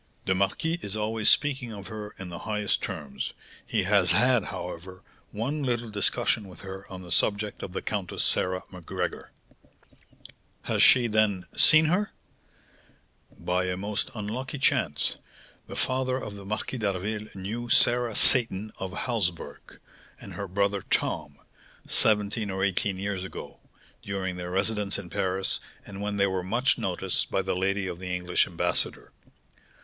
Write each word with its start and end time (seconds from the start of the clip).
"The 0.25 0.33
marquis 0.33 0.79
is 0.81 0.95
always 0.97 1.29
speaking 1.29 1.71
of 1.71 1.85
her 1.85 2.15
in 2.17 2.29
the 2.29 2.39
highest 2.39 2.81
terms; 2.81 3.33
he 3.67 3.83
has 3.83 4.09
had, 4.09 4.45
however, 4.45 5.03
one 5.29 5.61
little 5.61 5.91
discussion 5.91 6.47
with 6.47 6.61
her 6.61 6.91
on 6.91 7.03
the 7.03 7.11
subject 7.11 7.61
of 7.61 7.71
the 7.73 7.83
Countess 7.83 8.23
Sarah 8.23 8.63
Macgregor." 8.71 9.29
"Has 10.63 10.81
she, 10.81 11.05
then, 11.05 11.45
seen 11.55 11.85
her?" 11.85 12.09
"By 13.37 13.65
a 13.65 13.77
most 13.77 14.09
unlucky 14.15 14.57
chance, 14.57 15.17
the 15.67 15.75
father 15.75 16.17
of 16.17 16.33
the 16.35 16.45
Marquis 16.45 16.79
d'Harville 16.79 17.27
knew 17.35 17.69
Sarah 17.69 18.15
Seyton 18.15 18.73
of 18.79 18.93
Halsburg, 18.93 19.79
and 20.19 20.33
her 20.33 20.47
brother 20.47 20.81
Tom, 20.81 21.37
seventeen 21.87 22.49
or 22.49 22.63
eighteen 22.63 22.97
years 22.97 23.23
ago, 23.23 23.59
during 24.01 24.35
their 24.35 24.49
residence 24.49 24.97
in 24.97 25.11
Paris, 25.11 25.59
and 25.85 26.01
when 26.01 26.17
they 26.17 26.25
were 26.25 26.41
much 26.41 26.79
noticed 26.79 27.29
by 27.29 27.43
the 27.43 27.55
lady 27.55 27.85
of 27.85 27.99
the 27.99 28.15
English 28.15 28.47
ambassador. 28.47 29.11